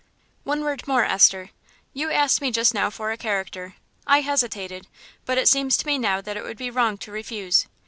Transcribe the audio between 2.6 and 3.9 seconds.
now for a character;